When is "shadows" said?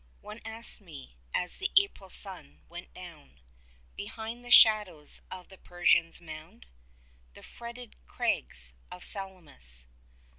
4.49-5.21